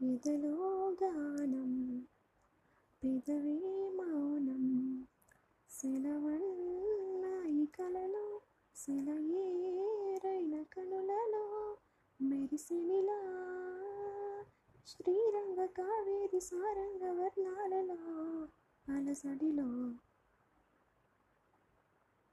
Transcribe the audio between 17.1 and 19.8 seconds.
వర్ణాలలో అలసడిలో